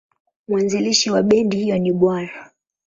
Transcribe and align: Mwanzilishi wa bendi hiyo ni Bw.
Mwanzilishi 0.47 1.11
wa 1.11 1.23
bendi 1.23 1.57
hiyo 1.57 1.77
ni 1.79 1.91
Bw. 1.91 2.19